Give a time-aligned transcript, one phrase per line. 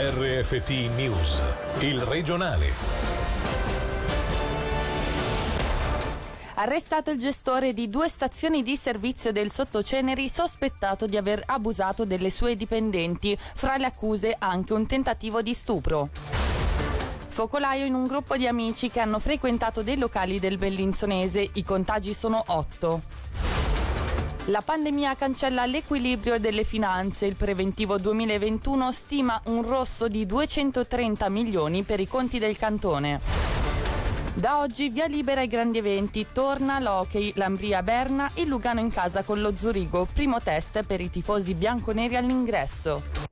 [0.00, 1.42] RFT News,
[1.80, 2.70] il regionale.
[6.54, 12.30] Arrestato il gestore di due stazioni di servizio del Sottoceneri sospettato di aver abusato delle
[12.30, 16.10] sue dipendenti, fra le accuse anche un tentativo di stupro.
[17.26, 22.14] Focolaio in un gruppo di amici che hanno frequentato dei locali del Bellinzonese, i contagi
[22.14, 23.02] sono otto.
[24.48, 27.26] La pandemia cancella l'equilibrio delle finanze.
[27.26, 33.20] Il preventivo 2021 stima un rosso di 230 milioni per i conti del cantone.
[34.32, 39.22] Da oggi via libera ai grandi eventi, torna l'Hockey, l'Ambria Berna, il Lugano in casa
[39.22, 43.27] con lo Zurigo, primo test per i tifosi bianconeri all'ingresso.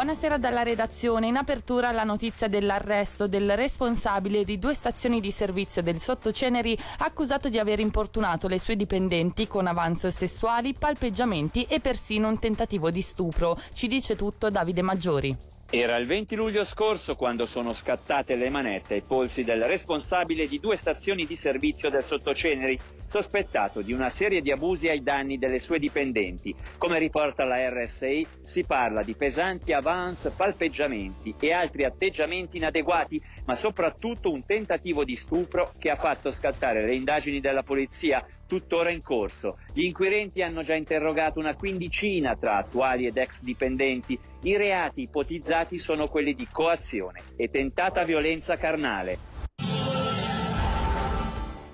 [0.00, 1.26] Buonasera dalla redazione.
[1.26, 7.50] In apertura la notizia dell'arresto del responsabile di due stazioni di servizio del Sottoceneri accusato
[7.50, 13.02] di aver importunato le sue dipendenti con avanzi sessuali, palpeggiamenti e persino un tentativo di
[13.02, 13.60] stupro.
[13.74, 15.49] Ci dice tutto Davide Maggiori.
[15.72, 20.58] Era il 20 luglio scorso quando sono scattate le manette ai polsi del responsabile di
[20.58, 22.76] due stazioni di servizio del Sottoceneri,
[23.06, 26.52] sospettato di una serie di abusi ai danni delle sue dipendenti.
[26.76, 33.54] Come riporta la RSA, si parla di pesanti avance, palpeggiamenti e altri atteggiamenti inadeguati, ma
[33.54, 39.00] soprattutto un tentativo di stupro che ha fatto scattare le indagini della polizia, tuttora in
[39.00, 39.58] corso.
[39.72, 44.18] Gli inquirenti hanno già interrogato una quindicina tra attuali ed ex dipendenti.
[44.42, 49.28] I reati ipotizzati sono quelli di coazione e tentata violenza carnale.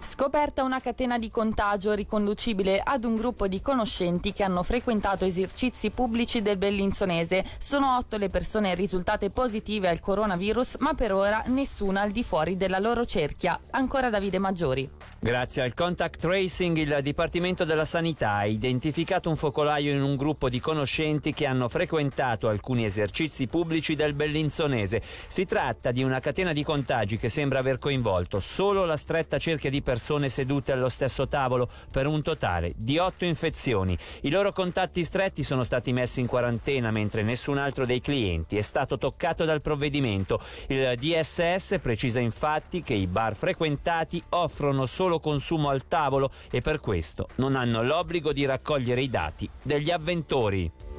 [0.00, 5.90] Scoperta una catena di contagio riconducibile ad un gruppo di conoscenti che hanno frequentato esercizi
[5.90, 7.44] pubblici del Bellinzonese.
[7.58, 12.56] Sono otto le persone risultate positive al coronavirus, ma per ora nessuna al di fuori
[12.56, 13.58] della loro cerchia.
[13.70, 14.95] Ancora Davide Maggiori.
[15.18, 20.50] Grazie al contact tracing il Dipartimento della Sanità ha identificato un focolaio in un gruppo
[20.50, 25.00] di conoscenti che hanno frequentato alcuni esercizi pubblici del Bellinzonese.
[25.26, 29.70] Si tratta di una catena di contagi che sembra aver coinvolto solo la stretta cerchia
[29.70, 33.96] di persone sedute allo stesso tavolo per un totale di otto infezioni.
[34.20, 38.62] I loro contatti stretti sono stati messi in quarantena mentre nessun altro dei clienti è
[38.62, 40.40] stato toccato dal provvedimento.
[40.68, 46.80] Il DSS precisa infatti che i bar frequentati offrono solo consumo al tavolo e per
[46.80, 50.95] questo non hanno l'obbligo di raccogliere i dati degli avventori.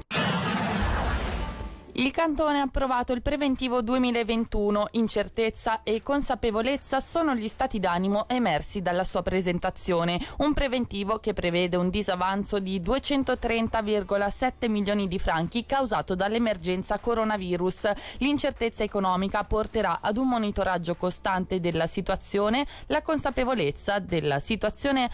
[2.00, 4.90] Il Cantone ha approvato il preventivo 2021.
[4.92, 10.20] Incertezza e consapevolezza sono gli stati d'animo emersi dalla sua presentazione.
[10.38, 17.90] Un preventivo che prevede un disavanzo di 230,7 milioni di franchi causato dall'emergenza coronavirus.
[18.20, 25.10] L'incertezza economica porterà ad un monitoraggio costante della situazione, la consapevolezza della situazione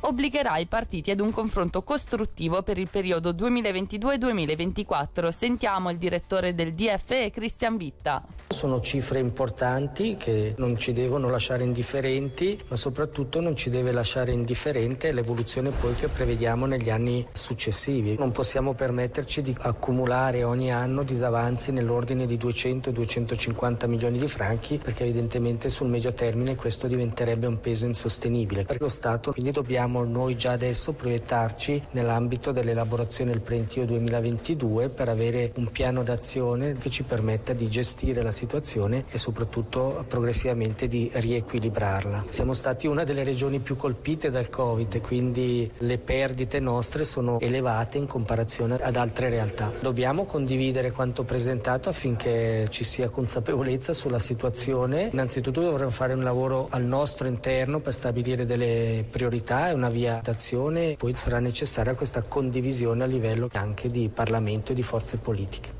[0.00, 5.28] obbligherà i partiti ad un confronto costruttivo per il periodo 2022-2024.
[5.28, 8.24] Sentiamo il direttore del DFE, Cristian Vitta.
[8.48, 14.32] Sono cifre importanti che non ci devono lasciare indifferenti, ma soprattutto non ci deve lasciare
[14.32, 18.16] indifferente l'evoluzione poi che prevediamo negli anni successivi.
[18.18, 25.04] Non possiamo permetterci di accumulare ogni anno disavanzi nell'ordine di 200-250 milioni di franchi perché
[25.04, 30.04] evidentemente sul medio termine questo diventerebbe un peso insostenibile per lo Stato, quindi dobbiamo dobbiamo
[30.04, 36.90] noi già adesso proiettarci nell'ambito dell'elaborazione del preventivo 2022 per avere un piano d'azione che
[36.90, 42.26] ci permetta di gestire la situazione e soprattutto progressivamente di riequilibrarla.
[42.28, 47.98] Siamo stati una delle regioni più colpite dal Covid quindi le perdite nostre sono elevate
[47.98, 49.72] in comparazione ad altre realtà.
[49.80, 55.08] Dobbiamo condividere quanto presentato affinché ci sia consapevolezza sulla situazione.
[55.12, 60.20] Innanzitutto dovremo fare un lavoro al nostro interno per stabilire delle priorità e una via
[60.22, 65.78] d'azione, poi sarà necessaria questa condivisione a livello anche di Parlamento e di forze politiche.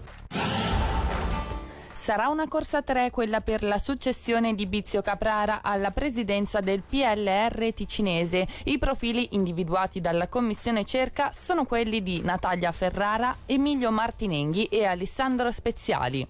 [1.93, 6.83] Sarà una corsa a tre quella per la successione di Bizio Caprara alla presidenza del
[6.83, 8.49] PLR ticinese.
[8.65, 15.53] I profili individuati dalla Commissione Cerca sono quelli di Natalia Ferrara, Emilio Martinenghi e Alessandro
[15.53, 16.27] Speziali.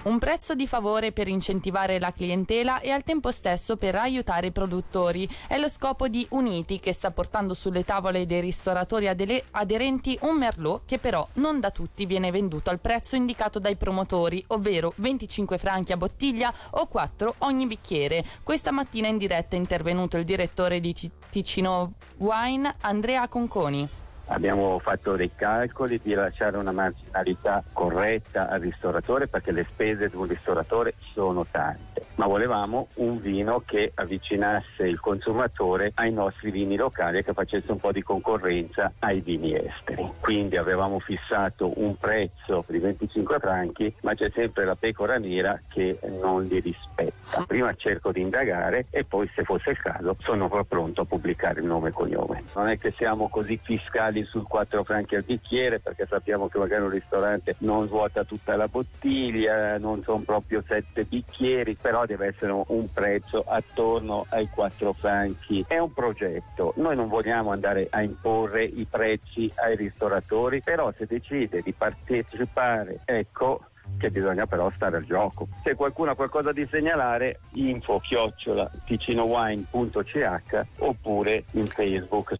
[0.00, 4.52] Un prezzo di favore per incentivare la clientela e al tempo stesso per aiutare i
[4.52, 5.28] produttori.
[5.46, 10.82] È lo scopo di Uniti che sta portando sulle tavole dei ristoratori aderenti un merlot
[10.86, 15.92] che però non da tutti viene venduto al prezzo indicato dai promotori, ovvero 25 franchi
[15.92, 18.24] a bottiglia o 4 ogni bicchiere.
[18.44, 20.94] Questa mattina in diretta è intervenuto il direttore di
[21.28, 24.06] Ticino Wine, Andrea Conconi.
[24.28, 30.16] Abbiamo fatto dei calcoli di lasciare una marginalità corretta al ristoratore perché le spese di
[30.16, 36.76] un ristoratore sono tante, ma volevamo un vino che avvicinasse il consumatore ai nostri vini
[36.76, 40.08] locali e che facesse un po' di concorrenza ai vini esteri.
[40.20, 45.98] Quindi avevamo fissato un prezzo di 25 franchi, ma c'è sempre la pecora nera che
[46.20, 47.44] non li rispetta.
[47.46, 51.66] Prima cerco di indagare e poi se fosse il caso sono pronto a pubblicare il
[51.66, 52.44] nome e cognome.
[52.54, 56.82] Non è che siamo così fiscali sul 4 franchi al bicchiere perché sappiamo che magari
[56.82, 62.52] un ristorante non svuota tutta la bottiglia, non sono proprio sette bicchieri, però deve essere
[62.52, 65.64] un prezzo attorno ai 4 franchi.
[65.66, 71.06] È un progetto, noi non vogliamo andare a imporre i prezzi ai ristoratori, però se
[71.06, 73.62] decide di partecipare, ecco,
[73.96, 75.48] che bisogna però stare al gioco.
[75.62, 82.34] Se qualcuno ha qualcosa di segnalare, info chiocciola ticinowine.ch oppure in Facebook.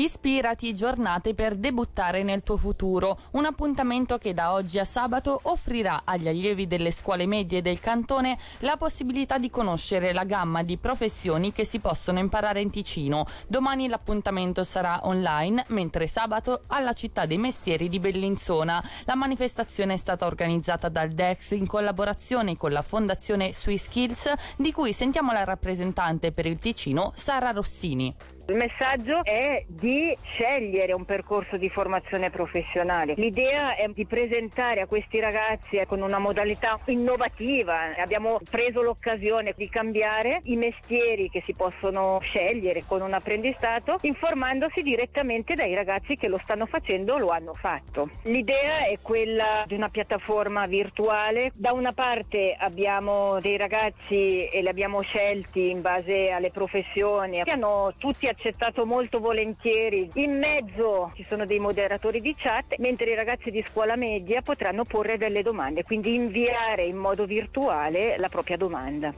[0.00, 6.04] Ispirati giornate per debuttare nel tuo futuro, un appuntamento che da oggi a sabato offrirà
[6.04, 11.52] agli allievi delle scuole medie del cantone la possibilità di conoscere la gamma di professioni
[11.52, 13.26] che si possono imparare in Ticino.
[13.46, 18.82] Domani l'appuntamento sarà online, mentre sabato alla città dei mestieri di Bellinzona.
[19.04, 24.72] La manifestazione è stata organizzata dal DEX in collaborazione con la Fondazione Swiss Skills, di
[24.72, 28.38] cui sentiamo la rappresentante per il Ticino, Sara Rossini.
[28.50, 33.14] Il messaggio è di scegliere un percorso di formazione professionale.
[33.16, 37.94] L'idea è di presentare a questi ragazzi con una modalità innovativa.
[37.96, 44.82] Abbiamo preso l'occasione di cambiare i mestieri che si possono scegliere con un apprendistato informandosi
[44.82, 48.10] direttamente dai ragazzi che lo stanno facendo o lo hanno fatto.
[48.24, 51.52] L'idea è quella di una piattaforma virtuale.
[51.54, 57.50] Da una parte abbiamo dei ragazzi e li abbiamo scelti in base alle professioni che
[57.52, 60.10] hanno tutti accettato accettato molto volentieri.
[60.14, 64.84] In mezzo ci sono dei moderatori di chat, mentre i ragazzi di scuola media potranno
[64.84, 69.12] porre delle domande, quindi inviare in modo virtuale la propria domanda.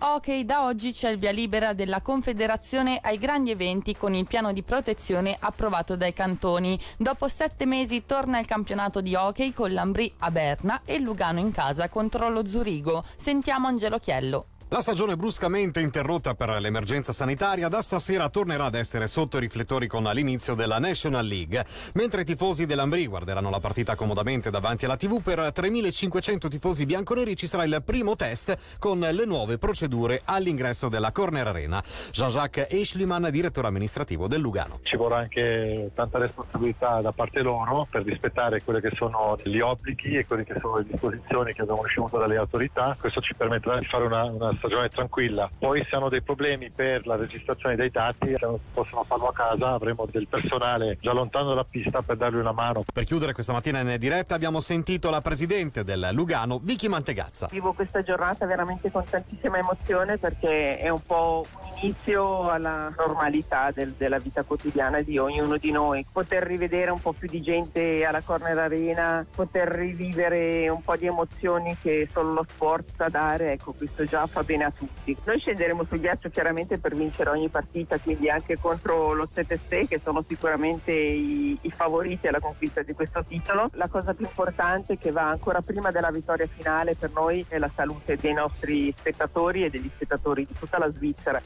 [0.00, 4.52] Ok, da oggi c'è il via libera della Confederazione ai grandi eventi con il piano
[4.52, 6.78] di protezione approvato dai cantoni.
[6.96, 11.50] Dopo sette mesi torna il campionato di hockey con l'Ambrì a Berna e Lugano in
[11.50, 13.02] casa contro lo Zurigo.
[13.16, 14.46] Sentiamo Angelo Chiello.
[14.70, 19.86] La stagione bruscamente interrotta per l'emergenza sanitaria da stasera tornerà ad essere sotto i riflettori
[19.86, 24.98] con l'inizio della National League, mentre i tifosi dell'Ambri guarderanno la partita comodamente davanti alla
[24.98, 30.90] TV per 3.500 tifosi bianconeri ci sarà il primo test con le nuove procedure all'ingresso
[30.90, 31.82] della Corner Arena.
[32.12, 34.80] Jean-Jacques Eschliman, direttore amministrativo del Lugano.
[34.82, 40.16] Ci vorrà anche tanta responsabilità da parte loro per rispettare quelli che sono gli obblighi
[40.16, 42.94] e quelle che sono le disposizioni che abbiamo ricevuto dalle autorità.
[43.00, 45.50] Questo ci permetterà di fare una, una stagione tranquilla.
[45.58, 49.32] Poi se hanno dei problemi per la registrazione dei dati, se non possono farlo a
[49.32, 52.84] casa, avremo del personale già lontano dalla pista per dargli una mano.
[52.92, 57.48] Per chiudere questa mattina in diretta abbiamo sentito la presidente del Lugano, Vicky Mantegazza.
[57.50, 63.70] Vivo questa giornata veramente con tantissima emozione perché è un po' un inizio alla normalità
[63.70, 66.04] del, della vita quotidiana di ognuno di noi.
[66.10, 71.06] Poter rivedere un po' più di gente alla Corner Arena, poter rivivere un po' di
[71.06, 75.16] emozioni che solo lo sport sa dare, ecco questo già fa bene a tutti.
[75.24, 80.00] Noi scenderemo sul ghiaccio chiaramente per vincere ogni partita, quindi anche contro lo ZSE che
[80.02, 83.70] sono sicuramente i, i favoriti alla conquista di questo titolo.
[83.74, 87.70] La cosa più importante che va ancora prima della vittoria finale per noi è la
[87.74, 91.40] salute dei nostri spettatori e degli spettatori di tutta la Svizzera.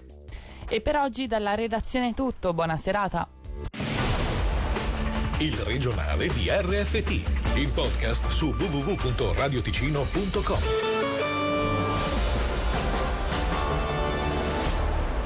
[0.73, 3.29] E per oggi dalla redazione è tutto, buona serata.
[5.37, 10.92] Il regionale di RFT, il podcast su www.radioticino.com.